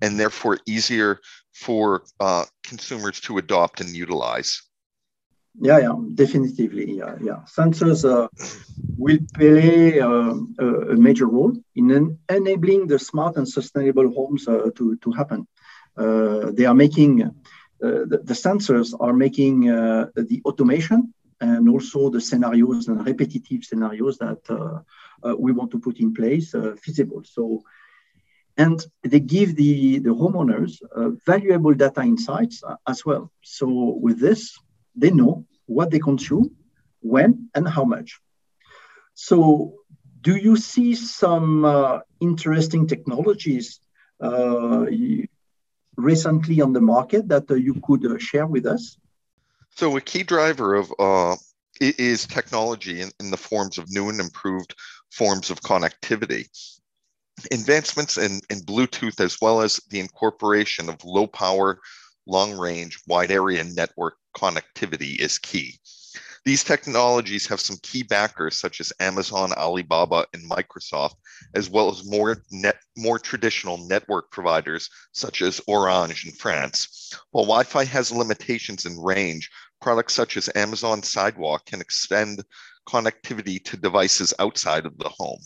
and 0.00 0.18
therefore 0.18 0.60
easier 0.66 1.18
for 1.52 2.04
uh, 2.20 2.44
consumers 2.62 3.18
to 3.22 3.38
adopt 3.38 3.80
and 3.80 3.96
utilize. 3.96 4.62
Yeah, 5.60 5.78
yeah, 5.78 5.96
definitively. 6.14 6.96
Yeah, 6.96 7.16
yeah. 7.20 7.40
Sensors 7.46 8.04
uh, 8.08 8.28
will 8.96 9.18
play 9.34 10.00
uh, 10.00 10.34
a 10.58 10.96
major 10.96 11.26
role 11.26 11.52
in 11.74 11.90
en 11.90 12.18
enabling 12.28 12.86
the 12.86 12.98
smart 12.98 13.36
and 13.36 13.46
sustainable 13.46 14.10
homes 14.12 14.48
uh, 14.48 14.70
to, 14.76 14.96
to 14.96 15.12
happen. 15.12 15.46
Uh, 15.96 16.52
they 16.52 16.64
are 16.64 16.74
making, 16.74 17.22
uh, 17.22 17.30
the, 17.80 18.20
the, 18.24 18.34
sensors 18.34 18.94
are 18.98 19.12
making 19.12 19.68
uh, 19.68 20.06
the 20.16 20.40
automation 20.46 21.12
and 21.40 21.68
also 21.68 22.08
the 22.08 22.20
scenarios 22.20 22.88
and 22.88 23.04
repetitive 23.06 23.62
scenarios 23.62 24.16
that 24.18 24.40
we 25.38 25.52
want 25.52 25.70
to 25.70 25.78
put 25.78 25.98
in 26.00 26.14
place 26.14 26.54
feasible. 26.80 27.22
So, 27.24 27.62
and 28.56 28.84
they 29.02 29.20
give 29.20 29.56
the, 29.56 29.98
the 29.98 30.10
homeowners 30.10 30.78
valuable 31.26 31.74
data 31.74 32.02
insights 32.02 32.62
as 32.86 33.04
well. 33.04 33.30
So 33.42 33.98
with 34.00 34.18
this, 34.20 34.56
they 34.94 35.10
know 35.10 35.44
what 35.66 35.90
they 35.90 35.98
consume, 35.98 36.56
when, 37.00 37.48
and 37.54 37.68
how 37.68 37.84
much. 37.84 38.20
So, 39.14 39.74
do 40.20 40.36
you 40.36 40.56
see 40.56 40.94
some 40.94 41.64
uh, 41.64 42.00
interesting 42.20 42.86
technologies 42.86 43.80
uh, 44.20 44.86
recently 45.96 46.60
on 46.60 46.72
the 46.72 46.80
market 46.80 47.28
that 47.28 47.50
uh, 47.50 47.54
you 47.54 47.80
could 47.84 48.06
uh, 48.06 48.18
share 48.18 48.46
with 48.46 48.66
us? 48.66 48.96
So, 49.70 49.96
a 49.96 50.00
key 50.00 50.22
driver 50.22 50.74
of 50.74 50.92
uh, 50.98 51.36
is 51.80 52.26
technology 52.26 53.00
in, 53.00 53.10
in 53.20 53.30
the 53.30 53.36
forms 53.36 53.78
of 53.78 53.90
new 53.90 54.08
and 54.08 54.20
improved 54.20 54.74
forms 55.10 55.50
of 55.50 55.60
connectivity 55.60 56.46
advancements 57.50 58.18
in, 58.18 58.40
in 58.50 58.60
Bluetooth, 58.60 59.20
as 59.20 59.38
well 59.40 59.60
as 59.60 59.80
the 59.90 60.00
incorporation 60.00 60.88
of 60.88 61.04
low 61.04 61.26
power, 61.26 61.80
long 62.26 62.56
range, 62.56 62.98
wide 63.06 63.30
area 63.30 63.64
network 63.64 64.16
connectivity 64.36 65.18
is 65.18 65.38
key. 65.38 65.78
These 66.44 66.64
technologies 66.64 67.46
have 67.46 67.60
some 67.60 67.76
key 67.82 68.02
backers 68.02 68.58
such 68.58 68.80
as 68.80 68.92
Amazon, 68.98 69.52
Alibaba, 69.52 70.26
and 70.32 70.50
Microsoft, 70.50 71.14
as 71.54 71.70
well 71.70 71.88
as 71.88 72.04
more 72.04 72.42
net, 72.50 72.78
more 72.96 73.20
traditional 73.20 73.78
network 73.86 74.32
providers 74.32 74.90
such 75.12 75.40
as 75.40 75.60
Orange 75.68 76.24
in 76.26 76.32
France. 76.32 77.12
While 77.30 77.44
Wi-Fi 77.44 77.84
has 77.84 78.10
limitations 78.10 78.86
in 78.86 78.98
range, 78.98 79.48
products 79.80 80.14
such 80.14 80.36
as 80.36 80.50
Amazon 80.56 81.04
Sidewalk 81.04 81.64
can 81.66 81.80
extend 81.80 82.42
connectivity 82.88 83.62
to 83.64 83.76
devices 83.76 84.34
outside 84.40 84.84
of 84.84 84.98
the 84.98 85.08
home. 85.08 85.40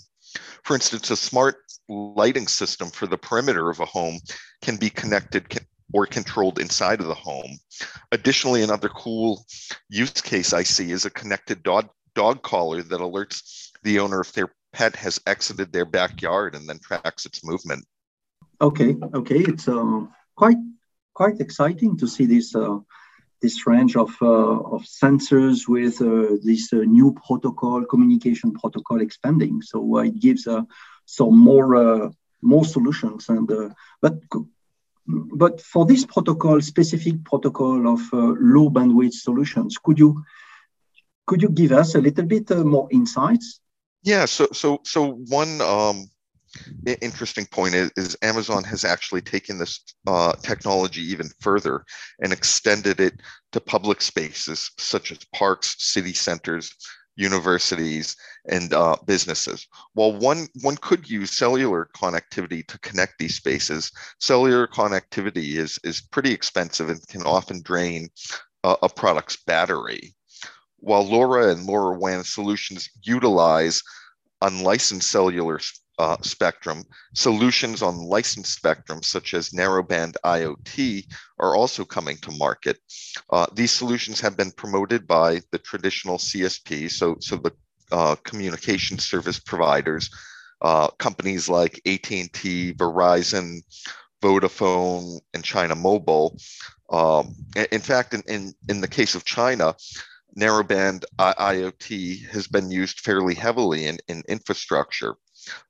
For 0.64 0.75
instance, 0.75 1.11
a 1.11 1.16
smart 1.16 1.56
lighting 1.88 2.49
system 2.49 2.90
for 2.90 3.06
the 3.06 3.18
perimeter 3.18 3.68
of 3.68 3.80
a 3.80 3.87
home 3.87 4.18
can 4.62 4.76
be 4.76 4.88
connected 4.88 5.49
or 5.93 6.07
controlled 6.07 6.59
inside 6.59 7.00
of 7.00 7.07
the 7.07 7.14
home. 7.14 7.59
Additionally, 8.12 8.62
another 8.62 8.88
cool 8.88 9.45
use 9.88 10.21
case 10.21 10.52
I 10.52 10.62
see 10.62 10.90
is 10.90 11.05
a 11.05 11.11
connected 11.11 11.62
dog, 11.62 11.88
dog 12.14 12.43
collar 12.43 12.83
that 12.83 13.00
alerts 13.00 13.71
the 13.83 14.00
owner 14.00 14.21
if 14.21 14.33
their 14.33 14.52
pet 14.73 14.97
has 14.97 15.21
exited 15.26 15.73
their 15.73 15.85
backyard 15.85 16.55
and 16.55 16.69
then 16.69 16.78
tracks 16.78 17.25
its 17.25 17.45
movement. 17.45 17.85
Okay, 18.61 18.97
okay, 19.14 19.38
it's 19.38 19.69
uh, 19.69 20.00
quite 20.35 20.57
quite 21.14 21.40
exciting 21.40 21.97
to 21.97 22.07
see 22.07 22.26
this 22.26 22.55
uh, 22.55 22.78
this 23.43 23.66
range 23.66 23.97
of 23.97 24.11
uh, 24.23 24.59
of 24.75 24.83
sensors 24.85 25.69
with 25.69 26.00
uh, 26.00 26.37
this 26.43 26.73
uh, 26.73 26.78
new 26.78 27.14
protocol, 27.26 27.85
communication 27.85 28.52
protocol 28.52 29.00
expanding. 29.00 29.62
So 29.62 29.99
it 29.99 30.19
gives 30.19 30.47
uh 30.47 30.62
some 31.05 31.38
more 31.38 32.12
more 32.43 32.64
solutions 32.64 33.28
and 33.28 33.49
but 34.02 34.14
but 35.07 35.61
for 35.61 35.87
this 35.87 36.05
protocol, 36.05 36.61
specific 36.61 37.25
protocol 37.25 37.89
of 37.89 38.01
uh, 38.13 38.35
low 38.41 38.71
bandwidth 38.71 39.15
solutions, 39.15 39.79
could 39.83 39.99
you 39.99 40.25
could 41.27 41.43
you 41.43 41.49
give 41.49 41.73
us 41.73 41.95
a 41.95 42.01
little 42.01 42.25
bit 42.25 42.51
uh, 42.51 42.65
more 42.65 42.89
insights? 42.91 43.61
Yeah. 44.03 44.25
So 44.27 44.49
so 44.53 44.81
so 44.85 45.13
one 45.29 45.61
um, 45.61 46.09
interesting 47.01 47.47
point 47.47 47.75
is, 47.75 47.91
is, 47.97 48.17
Amazon 48.23 48.65
has 48.65 48.85
actually 48.85 49.23
taken 49.23 49.59
this 49.59 49.81
uh, 50.07 50.33
technology 50.43 51.03
even 51.03 51.29
further 51.41 51.85
and 52.21 52.33
extended 52.33 53.01
it 53.01 53.21
to 53.53 53.61
public 53.61 54.01
spaces 54.01 54.71
such 54.79 55.13
as 55.13 55.19
parks, 55.35 55.77
city 55.79 56.13
centers, 56.13 56.73
universities, 57.16 58.16
and 58.46 58.73
uh, 58.73 58.96
businesses. 59.06 59.66
While 59.94 60.12
one, 60.12 60.49
one 60.62 60.76
could 60.76 61.08
use 61.08 61.32
cellular 61.32 61.88
connectivity 61.96 62.66
to 62.68 62.78
connect 62.80 63.18
these 63.18 63.37
spaces, 63.37 63.90
cellular 64.20 64.66
connectivity 64.66 65.56
is, 65.56 65.78
is 65.82 66.00
pretty 66.00 66.32
expensive 66.32 66.90
and 66.90 67.06
can 67.08 67.23
often 67.23 67.62
drain 67.62 68.08
uh, 68.64 68.76
a 68.82 68.88
product's 68.88 69.37
battery. 69.46 70.14
While 70.78 71.06
LoRa 71.06 71.50
and 71.50 71.66
LoRaWAN 71.66 72.25
solutions 72.25 72.88
utilize 73.02 73.82
unlicensed 74.42 75.11
cellular 75.11 75.58
uh, 75.99 76.17
spectrum, 76.23 76.85
solutions 77.15 77.83
on 77.83 77.97
licensed 77.97 78.53
spectrum, 78.53 79.03
such 79.03 79.35
as 79.35 79.50
narrowband 79.50 80.15
IoT, 80.25 81.07
are 81.38 81.57
also 81.57 81.85
coming 81.85 82.17
to 82.19 82.31
market. 82.33 82.79
Uh, 83.31 83.47
these 83.55 83.73
solutions 83.73 84.21
have 84.21 84.37
been 84.37 84.50
promoted 84.53 85.07
by 85.07 85.41
the 85.53 85.59
traditional 85.59 86.19
CSP, 86.19 86.91
so, 86.91 87.17
so 87.21 87.37
the 87.37 87.53
uh, 87.93 88.17
communication 88.25 88.99
service 88.99 89.38
providers, 89.38 90.11
uh, 90.62 90.88
companies 90.99 91.49
like 91.49 91.81
AT&T, 91.87 92.75
Verizon, 92.75 93.61
Vodafone, 94.23 95.21
and 95.35 95.45
China 95.45 95.75
Mobile. 95.75 96.37
Um, 96.91 97.35
in 97.73 97.81
fact, 97.81 98.15
in, 98.15 98.23
in, 98.26 98.55
in 98.69 98.81
the 98.81 98.88
case 98.88 99.15
of 99.15 99.25
China, 99.25 99.75
narrowband 100.38 101.05
IoT 101.19 102.29
has 102.29 102.47
been 102.47 102.71
used 102.71 103.00
fairly 103.00 103.35
heavily 103.35 103.87
in, 103.87 103.99
in 104.09 104.23
infrastructure. 104.29 105.17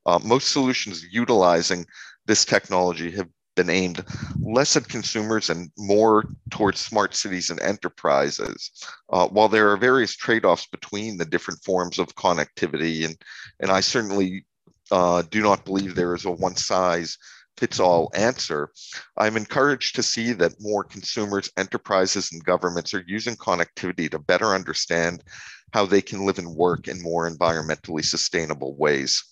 Uh, 0.05 0.19
most 0.23 0.53
solutions 0.53 1.05
utilizing 1.11 1.87
this 2.27 2.45
technology 2.45 3.11
have 3.11 3.29
been 3.57 3.71
aimed 3.71 4.05
less 4.41 4.77
at 4.77 4.89
consumers 4.89 5.51
and 5.51 5.71
more 5.79 6.25
towards 6.51 6.79
smart 6.79 7.15
cities 7.15 7.51
and 7.51 7.61
enterprises. 7.61 8.71
Uh, 9.11 9.27
while 9.29 9.49
there 9.49 9.71
are 9.73 9.77
various 9.77 10.15
trade-offs 10.15 10.67
between 10.67 11.17
the 11.17 11.25
different 11.25 11.63
forms 11.65 11.99
of 11.99 12.15
connectivity, 12.15 13.05
and 13.05 13.17
and 13.61 13.71
I 13.71 13.81
certainly 13.81 14.45
uh, 14.91 15.23
do 15.31 15.43
not 15.43 15.65
believe 15.65 15.95
there 15.95 16.15
is 16.15 16.27
a 16.27 16.31
one 16.31 16.57
size 16.57 17.19
fits 17.57 17.81
all 17.81 18.11
answer. 18.15 18.71
I'm 19.17 19.37
encouraged 19.37 19.97
to 19.97 20.03
see 20.03 20.33
that 20.35 20.61
more 20.61 20.85
consumers, 20.85 21.51
enterprises, 21.57 22.31
and 22.33 22.45
governments 22.45 22.93
are 22.93 23.05
using 23.07 23.35
connectivity 23.35 24.11
to 24.11 24.19
better 24.19 24.55
understand 24.55 25.25
how 25.73 25.87
they 25.87 26.03
can 26.03 26.27
live 26.27 26.39
and 26.39 26.55
work 26.55 26.87
in 26.87 27.03
more 27.03 27.29
environmentally 27.29 28.05
sustainable 28.05 28.77
ways. 28.77 29.25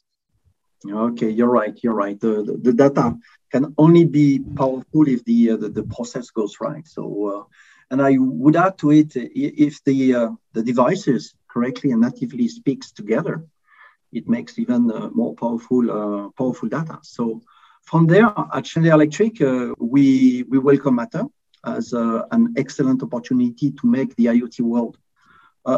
Okay, 0.86 1.30
you're 1.30 1.48
right. 1.48 1.78
You're 1.82 1.94
right. 1.94 2.18
The, 2.20 2.42
the, 2.42 2.58
the 2.60 2.72
data 2.72 3.16
can 3.50 3.74
only 3.78 4.04
be 4.04 4.40
powerful 4.56 5.08
if 5.08 5.24
the, 5.24 5.52
uh, 5.52 5.56
the, 5.56 5.68
the 5.68 5.82
process 5.84 6.30
goes 6.30 6.58
right. 6.60 6.86
So, 6.86 7.04
uh, 7.28 7.44
and 7.90 8.02
I 8.02 8.16
would 8.18 8.56
add 8.56 8.78
to 8.78 8.90
it 8.90 9.12
if 9.14 9.82
the 9.84 10.14
uh, 10.14 10.30
the 10.52 10.62
devices 10.62 11.34
correctly 11.48 11.92
and 11.92 12.00
natively 12.00 12.48
speaks 12.48 12.90
together, 12.90 13.44
it 14.12 14.28
makes 14.28 14.58
even 14.58 14.90
uh, 14.90 15.10
more 15.10 15.34
powerful 15.34 15.90
uh, 15.90 16.28
powerful 16.30 16.68
data. 16.68 16.98
So, 17.02 17.42
from 17.82 18.06
there, 18.06 18.32
at 18.54 18.66
Schneider 18.66 18.94
Electric, 18.94 19.40
uh, 19.42 19.74
we 19.78 20.44
we 20.48 20.58
welcome 20.58 20.96
Matter 20.96 21.24
as 21.64 21.92
an 21.92 22.54
excellent 22.56 23.02
opportunity 23.02 23.70
to 23.70 23.86
make 23.86 24.14
the 24.16 24.26
IoT 24.26 24.60
world 24.60 24.98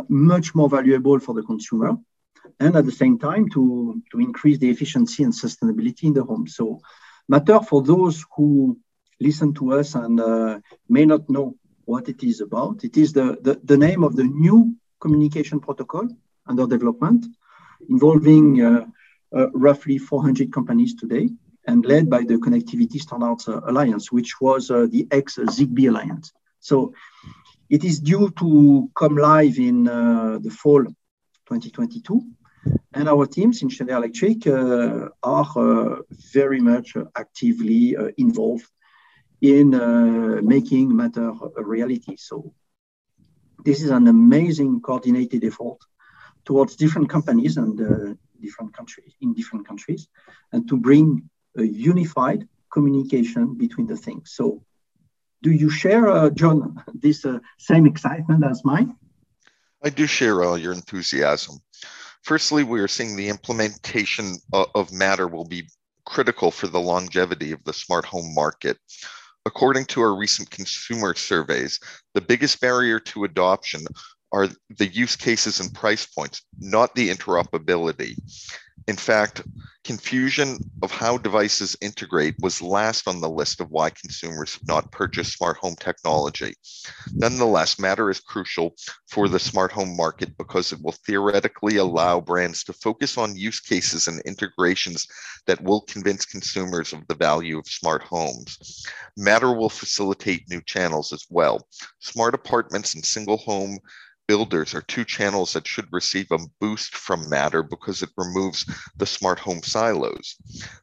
much 0.08 0.54
more 0.54 0.68
valuable 0.68 1.18
for 1.20 1.34
the 1.34 1.42
consumer 1.42 1.96
and 2.60 2.76
at 2.76 2.84
the 2.84 2.92
same 2.92 3.18
time 3.18 3.48
to, 3.50 4.02
to 4.12 4.20
increase 4.20 4.58
the 4.58 4.70
efficiency 4.70 5.22
and 5.22 5.32
sustainability 5.32 6.04
in 6.04 6.12
the 6.14 6.24
home. 6.24 6.46
So 6.46 6.80
matter 7.28 7.60
for 7.60 7.82
those 7.82 8.24
who 8.34 8.78
listen 9.20 9.54
to 9.54 9.72
us 9.74 9.94
and 9.94 10.20
uh, 10.20 10.60
may 10.88 11.06
not 11.06 11.28
know 11.28 11.56
what 11.84 12.08
it 12.08 12.22
is 12.22 12.40
about. 12.40 12.84
It 12.84 12.96
is 12.96 13.12
the, 13.12 13.38
the, 13.40 13.60
the 13.64 13.76
name 13.76 14.02
of 14.02 14.16
the 14.16 14.24
new 14.24 14.74
communication 15.00 15.60
protocol 15.60 16.08
under 16.46 16.66
development 16.66 17.26
involving 17.88 18.62
uh, 18.62 18.86
uh, 19.36 19.50
roughly 19.50 19.98
400 19.98 20.52
companies 20.52 20.94
today 20.94 21.28
and 21.66 21.84
led 21.84 22.08
by 22.08 22.22
the 22.22 22.34
Connectivity 22.34 23.00
Standards 23.00 23.48
Alliance, 23.48 24.12
which 24.12 24.40
was 24.40 24.70
uh, 24.70 24.86
the 24.88 25.06
ex 25.10 25.36
Zigbee 25.36 25.88
Alliance. 25.88 26.32
So 26.60 26.92
it 27.68 27.84
is 27.84 28.00
due 28.00 28.30
to 28.38 28.90
come 28.94 29.16
live 29.16 29.58
in 29.58 29.88
uh, 29.88 30.38
the 30.40 30.50
fall 30.50 30.84
2022. 30.84 32.22
And 32.96 33.10
our 33.10 33.26
teams 33.26 33.60
in 33.60 33.68
Schneider 33.68 33.96
Electric 33.96 34.46
uh, 34.46 35.10
are 35.22 35.52
uh, 35.56 35.96
very 36.32 36.60
much 36.60 36.96
actively 37.14 37.94
involved 38.16 38.70
in 39.42 39.68
making 40.42 40.96
matter 40.96 41.30
a 41.58 41.62
reality. 41.62 42.16
So 42.16 42.54
this 43.66 43.82
is 43.82 43.90
an 43.90 44.08
amazing 44.08 44.80
coordinated 44.80 45.44
effort 45.44 45.76
towards 46.46 46.76
different 46.76 47.10
companies 47.10 47.58
and 47.58 47.78
uh, 47.78 48.14
different 48.40 48.72
countries 48.72 49.12
in 49.20 49.34
different 49.34 49.68
countries 49.68 50.08
and 50.52 50.66
to 50.66 50.78
bring 50.78 51.28
a 51.58 51.64
unified 51.64 52.48
communication 52.72 53.58
between 53.58 53.86
the 53.88 53.96
things. 53.96 54.32
So 54.34 54.62
do 55.42 55.50
you 55.50 55.68
share 55.68 56.08
uh, 56.08 56.30
john 56.30 56.82
this 56.94 57.26
uh, 57.26 57.40
same 57.58 57.84
excitement 57.84 58.42
as 58.42 58.64
mine? 58.64 58.96
I 59.84 59.90
do 59.90 60.06
share 60.06 60.42
all 60.42 60.56
your 60.56 60.72
enthusiasm 60.72 61.58
firstly 62.26 62.64
we 62.64 62.80
are 62.80 62.88
seeing 62.88 63.16
the 63.16 63.28
implementation 63.28 64.36
of, 64.52 64.92
matter 64.92 65.26
will 65.28 65.46
be 65.46 65.68
critical 66.04 66.50
for 66.50 66.66
the 66.66 66.80
longevity 66.80 67.52
of 67.52 67.64
the 67.64 67.72
smart 67.72 68.04
home 68.04 68.34
market 68.34 68.78
According 69.46 69.84
to 69.86 70.00
our 70.00 70.16
recent 70.16 70.50
consumer 70.50 71.14
surveys, 71.14 71.78
the 72.14 72.20
biggest 72.20 72.60
barrier 72.60 72.98
to 72.98 73.22
adoption 73.22 73.86
are 74.32 74.48
the 74.76 74.88
use 74.88 75.14
cases 75.14 75.60
and 75.60 75.72
price 75.72 76.04
points, 76.04 76.42
not 76.58 76.96
the 76.96 77.10
interoperability. 77.10 78.16
In 78.88 78.96
fact, 78.96 79.42
confusion 79.86 80.58
of 80.82 80.90
how 80.90 81.16
devices 81.16 81.76
integrate 81.80 82.34
was 82.40 82.60
last 82.60 83.08
on 83.08 83.20
the 83.20 83.30
list 83.30 83.60
of 83.60 83.70
why 83.70 83.88
consumers 83.90 84.54
have 84.54 84.66
not 84.66 84.90
purchased 84.90 85.36
smart 85.36 85.56
home 85.56 85.76
technology. 85.76 86.54
Nonetheless, 87.14 87.78
Matter 87.78 88.10
is 88.10 88.20
crucial 88.20 88.74
for 89.08 89.28
the 89.28 89.38
smart 89.38 89.72
home 89.72 89.96
market 89.96 90.36
because 90.38 90.72
it 90.72 90.80
will 90.82 90.94
theoretically 91.06 91.76
allow 91.76 92.20
brands 92.20 92.64
to 92.64 92.72
focus 92.72 93.16
on 93.16 93.36
use 93.36 93.60
cases 93.60 94.08
and 94.08 94.20
integrations 94.26 95.06
that 95.46 95.62
will 95.62 95.82
convince 95.82 96.24
consumers 96.24 96.92
of 96.92 97.06
the 97.06 97.14
value 97.14 97.58
of 97.58 97.66
smart 97.66 98.02
homes. 98.02 98.84
Matter 99.16 99.52
will 99.52 99.70
facilitate 99.70 100.50
new 100.50 100.60
channels 100.62 101.12
as 101.12 101.24
well. 101.30 101.66
Smart 102.00 102.34
apartments 102.34 102.94
and 102.94 103.04
single 103.04 103.38
home 103.38 103.78
builders 104.28 104.74
are 104.74 104.82
two 104.82 105.04
channels 105.04 105.52
that 105.52 105.66
should 105.66 105.86
receive 105.92 106.30
a 106.30 106.38
boost 106.60 106.96
from 106.96 107.28
Matter 107.28 107.62
because 107.62 108.02
it 108.02 108.10
removes 108.16 108.66
the 108.98 109.06
smart 109.06 109.38
home 109.38 109.62
silos. 109.62 110.36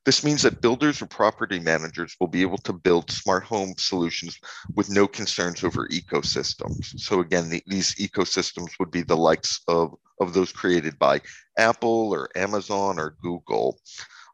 This 0.05 0.23
means 0.23 0.41
that 0.43 0.61
builders 0.61 1.01
or 1.01 1.07
property 1.07 1.59
managers 1.59 2.15
will 2.19 2.27
be 2.27 2.41
able 2.41 2.57
to 2.59 2.73
build 2.73 3.11
smart 3.11 3.43
home 3.43 3.73
solutions 3.77 4.37
with 4.75 4.89
no 4.89 5.07
concerns 5.07 5.63
over 5.63 5.87
ecosystems. 5.87 6.93
So 6.95 7.19
again, 7.19 7.49
the, 7.49 7.63
these 7.67 7.95
ecosystems 7.95 8.71
would 8.79 8.91
be 8.91 9.01
the 9.01 9.17
likes 9.17 9.61
of, 9.67 9.95
of 10.19 10.33
those 10.33 10.51
created 10.51 10.97
by 10.99 11.21
Apple 11.57 12.13
or 12.13 12.29
Amazon 12.35 12.99
or 12.99 13.17
Google. 13.21 13.79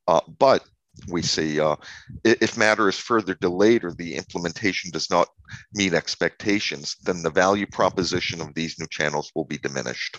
Uh, 0.07 0.21
but 0.39 0.63
we 1.07 1.21
see 1.21 1.59
uh, 1.59 1.75
if 2.23 2.57
matter 2.57 2.89
is 2.89 2.97
further 2.97 3.35
delayed 3.35 3.83
or 3.83 3.91
the 3.91 4.15
implementation 4.15 4.91
does 4.91 5.09
not 5.09 5.27
meet 5.73 5.93
expectations, 5.93 6.95
then 7.03 7.21
the 7.21 7.29
value 7.29 7.67
proposition 7.67 8.41
of 8.41 8.53
these 8.53 8.79
new 8.79 8.87
channels 8.89 9.31
will 9.35 9.45
be 9.45 9.57
diminished. 9.57 10.17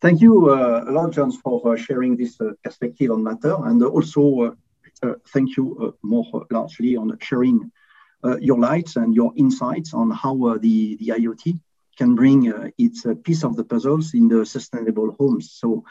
Thank 0.00 0.20
you 0.20 0.50
uh, 0.50 0.84
a 0.86 0.92
lot, 0.92 1.10
John, 1.10 1.32
for 1.32 1.72
uh, 1.72 1.76
sharing 1.76 2.16
this 2.16 2.40
uh, 2.40 2.52
perspective 2.62 3.10
on 3.10 3.24
matter, 3.24 3.56
and 3.64 3.82
also 3.82 4.40
uh, 4.42 4.50
uh, 5.02 5.14
thank 5.32 5.56
you 5.56 5.96
more 6.02 6.46
largely 6.50 6.96
on 6.96 7.18
sharing 7.20 7.70
your 8.40 8.58
lights 8.58 8.96
and 8.96 9.14
your 9.14 9.32
insights 9.36 9.94
on 9.94 10.10
how 10.10 10.58
the, 10.58 10.96
the 10.96 11.08
IoT 11.08 11.58
can 11.96 12.14
bring 12.14 12.72
its 12.78 13.06
piece 13.22 13.44
of 13.44 13.56
the 13.56 13.64
puzzles 13.64 14.14
in 14.14 14.28
the 14.28 14.44
sustainable 14.44 15.14
homes. 15.18 15.52
So 15.52 15.84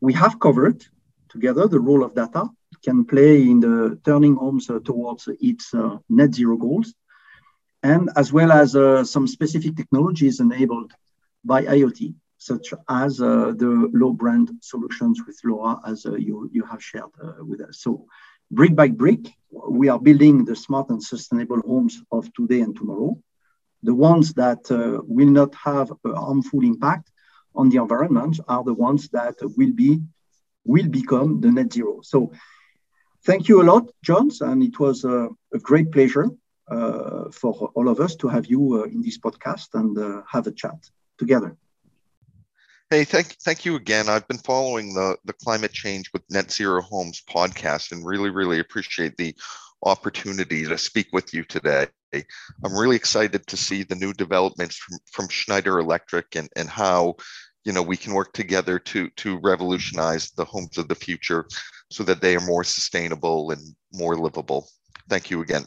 we 0.00 0.12
have 0.14 0.40
covered 0.40 0.84
together, 1.30 1.66
the 1.66 1.80
role 1.80 2.04
of 2.04 2.14
data 2.14 2.48
can 2.84 3.04
play 3.04 3.42
in 3.42 3.60
the 3.60 3.98
turning 4.04 4.36
homes 4.36 4.68
uh, 4.70 4.78
towards 4.80 5.28
its 5.40 5.72
uh, 5.74 5.96
net 6.08 6.34
zero 6.34 6.56
goals, 6.56 6.94
and 7.82 8.10
as 8.16 8.32
well 8.32 8.52
as 8.52 8.76
uh, 8.76 9.04
some 9.04 9.26
specific 9.26 9.76
technologies 9.76 10.40
enabled 10.40 10.92
by 11.44 11.64
IoT, 11.64 12.14
such 12.36 12.74
as 12.88 13.18
the 13.18 13.90
low 13.92 14.12
brand 14.12 14.50
solutions 14.60 15.22
with 15.26 15.38
LoRa, 15.44 15.80
as 15.86 16.04
you, 16.04 16.50
you 16.52 16.64
have 16.64 16.82
shared 16.82 17.10
with 17.40 17.60
us. 17.62 17.80
So 17.80 18.06
brick 18.50 18.74
by 18.74 18.88
brick, 18.88 19.32
we 19.50 19.88
are 19.88 19.98
building 19.98 20.44
the 20.44 20.56
smart 20.56 20.90
and 20.90 21.02
sustainable 21.02 21.60
homes 21.62 22.02
of 22.12 22.32
today 22.34 22.60
and 22.60 22.76
tomorrow. 22.76 23.18
The 23.82 23.94
ones 23.94 24.34
that 24.34 24.70
uh, 24.70 25.00
will 25.06 25.30
not 25.30 25.54
have 25.54 25.90
a 26.04 26.14
harmful 26.14 26.62
impact 26.62 27.10
on 27.54 27.70
the 27.70 27.78
environment 27.78 28.38
are 28.46 28.64
the 28.64 28.74
ones 28.74 29.08
that 29.10 29.36
will 29.56 29.72
be 29.72 30.00
will 30.64 30.88
become 30.88 31.40
the 31.40 31.50
net 31.50 31.72
zero. 31.72 32.00
So 32.02 32.32
thank 33.24 33.48
you 33.48 33.62
a 33.62 33.64
lot, 33.64 33.90
Johns, 34.02 34.40
and 34.40 34.62
it 34.62 34.78
was 34.78 35.04
a, 35.04 35.28
a 35.52 35.58
great 35.58 35.90
pleasure 35.90 36.28
uh, 36.70 37.30
for 37.32 37.70
all 37.74 37.88
of 37.88 38.00
us 38.00 38.16
to 38.16 38.28
have 38.28 38.46
you 38.46 38.82
uh, 38.82 38.84
in 38.84 39.02
this 39.02 39.18
podcast 39.18 39.68
and 39.74 39.96
uh, 39.98 40.22
have 40.30 40.46
a 40.46 40.52
chat 40.52 40.78
together. 41.18 41.56
Hey, 42.90 43.04
thank 43.04 43.36
thank 43.44 43.64
you 43.64 43.76
again. 43.76 44.08
I've 44.08 44.26
been 44.26 44.38
following 44.38 44.94
the 44.94 45.16
the 45.24 45.32
climate 45.32 45.72
change 45.72 46.10
with 46.12 46.22
Net 46.28 46.50
Zero 46.50 46.82
Homes 46.82 47.22
podcast 47.28 47.92
and 47.92 48.04
really 48.04 48.30
really 48.30 48.58
appreciate 48.58 49.16
the 49.16 49.34
opportunity 49.84 50.66
to 50.66 50.76
speak 50.76 51.08
with 51.12 51.32
you 51.32 51.44
today. 51.44 51.86
I'm 52.12 52.76
really 52.76 52.96
excited 52.96 53.46
to 53.46 53.56
see 53.56 53.84
the 53.84 53.94
new 53.94 54.12
developments 54.12 54.76
from, 54.76 54.98
from 55.12 55.28
Schneider 55.28 55.78
Electric 55.78 56.34
and, 56.34 56.48
and 56.56 56.68
how 56.68 57.16
you 57.64 57.72
know 57.72 57.82
we 57.82 57.96
can 57.96 58.14
work 58.14 58.32
together 58.32 58.78
to 58.78 59.08
to 59.10 59.38
revolutionize 59.42 60.30
the 60.30 60.44
homes 60.44 60.78
of 60.78 60.88
the 60.88 60.94
future 60.94 61.46
so 61.90 62.04
that 62.04 62.20
they 62.20 62.36
are 62.36 62.46
more 62.46 62.64
sustainable 62.64 63.50
and 63.50 63.60
more 63.92 64.16
livable. 64.16 64.68
Thank 65.08 65.30
you 65.30 65.42
again. 65.42 65.64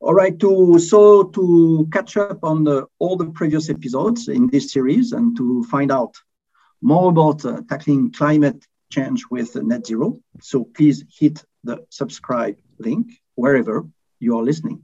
All 0.00 0.14
right 0.14 0.38
to 0.40 0.78
so 0.78 1.24
to 1.24 1.88
catch 1.92 2.16
up 2.16 2.42
on 2.42 2.64
the, 2.64 2.86
all 2.98 3.16
the 3.16 3.30
previous 3.30 3.70
episodes 3.70 4.28
in 4.28 4.48
this 4.48 4.72
series 4.72 5.12
and 5.12 5.36
to 5.36 5.62
find 5.64 5.92
out 5.92 6.16
more 6.80 7.10
about 7.10 7.44
uh, 7.44 7.62
tackling 7.68 8.10
climate 8.10 8.66
change 8.90 9.24
with 9.30 9.54
net 9.56 9.86
zero 9.86 10.20
so 10.40 10.64
please 10.64 11.04
hit 11.18 11.42
the 11.64 11.78
subscribe 11.88 12.56
link 12.78 13.06
wherever 13.36 13.86
you 14.18 14.36
are 14.36 14.42
listening 14.42 14.82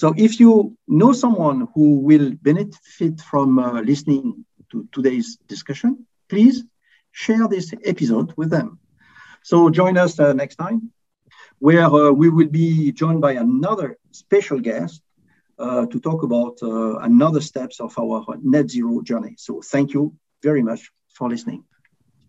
so 0.00 0.14
if 0.16 0.40
you 0.40 0.78
know 0.88 1.12
someone 1.12 1.68
who 1.74 1.98
will 1.98 2.32
benefit 2.40 3.20
from 3.20 3.58
uh, 3.58 3.82
listening 3.82 4.46
to 4.70 4.88
today's 4.92 5.36
discussion, 5.46 6.06
please 6.26 6.64
share 7.12 7.46
this 7.46 7.74
episode 7.84 8.32
with 8.38 8.48
them. 8.48 8.78
So 9.42 9.68
join 9.68 9.98
us 9.98 10.18
uh, 10.18 10.32
next 10.32 10.56
time, 10.56 10.90
where 11.58 11.84
uh, 11.84 12.12
we 12.12 12.30
will 12.30 12.48
be 12.48 12.92
joined 12.92 13.20
by 13.20 13.32
another 13.32 13.98
special 14.12 14.58
guest 14.58 15.02
uh, 15.58 15.84
to 15.84 16.00
talk 16.00 16.22
about 16.22 16.56
uh, 16.62 16.96
another 17.00 17.42
steps 17.42 17.78
of 17.78 17.92
our 17.98 18.24
net 18.42 18.70
zero 18.70 19.02
journey. 19.02 19.34
So 19.36 19.60
thank 19.60 19.92
you 19.92 20.14
very 20.42 20.62
much 20.62 20.90
for 21.10 21.28
listening 21.28 21.64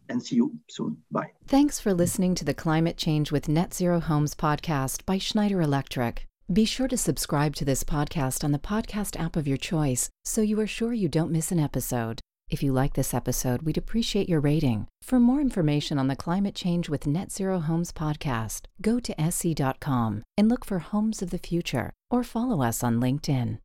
and 0.09 0.21
see 0.21 0.35
you 0.35 0.59
soon. 0.69 0.97
Bye. 1.09 1.31
Thanks 1.47 1.79
for 1.79 1.93
listening 1.93 2.35
to 2.35 2.43
the 2.43 2.53
Climate 2.53 2.97
Change 2.97 3.31
with 3.31 3.47
Net 3.47 3.73
Zero 3.73 4.01
Homes 4.01 4.35
podcast 4.35 5.05
by 5.05 5.19
Schneider 5.19 5.61
Electric. 5.61 6.27
Be 6.51 6.65
sure 6.65 6.89
to 6.89 6.97
subscribe 6.97 7.55
to 7.57 7.65
this 7.65 7.85
podcast 7.85 8.43
on 8.43 8.51
the 8.51 8.59
podcast 8.59 9.17
app 9.17 9.37
of 9.37 9.47
your 9.47 9.55
choice 9.55 10.09
so 10.25 10.41
you 10.41 10.59
are 10.59 10.67
sure 10.67 10.91
you 10.91 11.07
don't 11.07 11.31
miss 11.31 11.49
an 11.49 11.61
episode. 11.61 12.19
If 12.49 12.61
you 12.61 12.73
like 12.73 12.93
this 12.93 13.13
episode, 13.13 13.61
we'd 13.61 13.77
appreciate 13.77 14.27
your 14.27 14.41
rating. 14.41 14.87
For 15.01 15.17
more 15.17 15.39
information 15.39 15.97
on 15.97 16.07
the 16.07 16.15
Climate 16.17 16.53
Change 16.53 16.89
with 16.89 17.07
Net 17.07 17.31
Zero 17.31 17.59
Homes 17.59 17.93
podcast, 17.93 18.65
go 18.81 18.99
to 18.99 19.15
se.com 19.17 20.23
and 20.37 20.49
look 20.49 20.65
for 20.65 20.79
Homes 20.79 21.21
of 21.21 21.29
the 21.29 21.37
Future 21.37 21.93
or 22.09 22.21
follow 22.21 22.61
us 22.61 22.83
on 22.83 22.99
LinkedIn. 22.99 23.59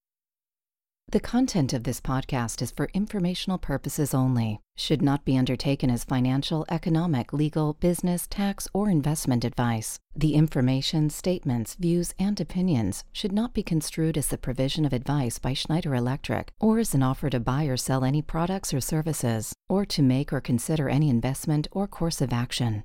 The 1.08 1.20
content 1.20 1.72
of 1.72 1.84
this 1.84 2.00
podcast 2.00 2.60
is 2.62 2.72
for 2.72 2.88
informational 2.92 3.58
purposes 3.58 4.12
only, 4.12 4.60
should 4.76 5.00
not 5.00 5.24
be 5.24 5.38
undertaken 5.38 5.88
as 5.88 6.02
financial, 6.02 6.66
economic, 6.68 7.32
legal, 7.32 7.74
business, 7.74 8.26
tax, 8.26 8.66
or 8.74 8.90
investment 8.90 9.44
advice. 9.44 10.00
The 10.16 10.34
information, 10.34 11.08
statements, 11.10 11.76
views, 11.76 12.12
and 12.18 12.40
opinions 12.40 13.04
should 13.12 13.30
not 13.30 13.54
be 13.54 13.62
construed 13.62 14.18
as 14.18 14.26
the 14.26 14.36
provision 14.36 14.84
of 14.84 14.92
advice 14.92 15.38
by 15.38 15.52
Schneider 15.52 15.94
Electric 15.94 16.50
or 16.58 16.80
as 16.80 16.92
an 16.92 17.04
offer 17.04 17.30
to 17.30 17.38
buy 17.38 17.66
or 17.66 17.76
sell 17.76 18.02
any 18.02 18.20
products 18.20 18.74
or 18.74 18.80
services, 18.80 19.52
or 19.68 19.86
to 19.86 20.02
make 20.02 20.32
or 20.32 20.40
consider 20.40 20.88
any 20.88 21.08
investment 21.08 21.68
or 21.70 21.86
course 21.86 22.20
of 22.20 22.32
action. 22.32 22.82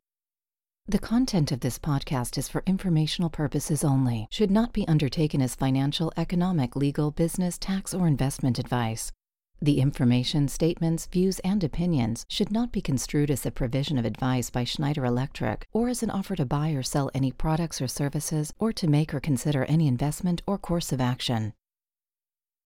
The 0.91 0.99
content 0.99 1.53
of 1.53 1.61
this 1.61 1.79
podcast 1.79 2.37
is 2.37 2.49
for 2.49 2.63
informational 2.67 3.29
purposes 3.29 3.85
only, 3.85 4.27
should 4.29 4.51
not 4.51 4.73
be 4.73 4.85
undertaken 4.89 5.41
as 5.41 5.55
financial, 5.55 6.11
economic, 6.17 6.75
legal, 6.75 7.11
business, 7.11 7.57
tax, 7.57 7.93
or 7.93 8.07
investment 8.07 8.59
advice. 8.59 9.09
The 9.61 9.79
information, 9.79 10.49
statements, 10.49 11.05
views, 11.05 11.39
and 11.45 11.63
opinions 11.63 12.25
should 12.27 12.51
not 12.51 12.73
be 12.73 12.81
construed 12.81 13.31
as 13.31 13.45
a 13.45 13.51
provision 13.51 13.97
of 13.97 14.03
advice 14.03 14.49
by 14.49 14.65
Schneider 14.65 15.05
Electric 15.05 15.65
or 15.71 15.87
as 15.87 16.03
an 16.03 16.09
offer 16.09 16.35
to 16.35 16.45
buy 16.45 16.71
or 16.71 16.83
sell 16.83 17.09
any 17.13 17.31
products 17.31 17.81
or 17.81 17.87
services 17.87 18.51
or 18.59 18.73
to 18.73 18.89
make 18.89 19.13
or 19.13 19.21
consider 19.21 19.63
any 19.63 19.87
investment 19.87 20.41
or 20.45 20.57
course 20.57 20.91
of 20.91 20.99
action. 20.99 21.53